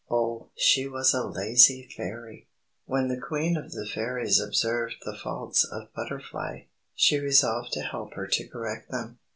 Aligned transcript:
Oh, 0.09 0.49
she 0.55 0.87
was 0.87 1.13
a 1.13 1.27
lazy 1.27 1.87
Fairy! 1.95 2.47
When 2.85 3.07
the 3.07 3.21
Queen 3.21 3.55
of 3.55 3.71
the 3.71 3.85
Fairies 3.85 4.39
observed 4.39 4.95
the 5.05 5.15
faults 5.15 5.63
of 5.63 5.93
Butterfly, 5.95 6.61
she 6.95 7.19
resolved 7.19 7.71
to 7.73 7.81
help 7.81 8.15
her 8.15 8.25
to 8.25 8.47
correct 8.47 8.89
them. 8.89 9.19